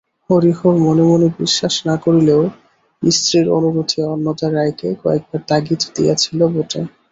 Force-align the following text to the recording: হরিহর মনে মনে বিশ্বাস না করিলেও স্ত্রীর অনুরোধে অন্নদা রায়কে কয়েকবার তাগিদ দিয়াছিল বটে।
হরিহর 0.29 0.75
মনে 0.85 1.03
মনে 1.03 1.27
বিশ্বাস 1.39 1.75
না 1.87 1.95
করিলেও 2.03 2.41
স্ত্রীর 3.03 3.47
অনুরোধে 3.57 3.99
অন্নদা 4.13 4.47
রায়কে 4.49 4.87
কয়েকবার 5.03 5.41
তাগিদ 5.49 5.81
দিয়াছিল 5.95 6.39
বটে। 6.53 6.81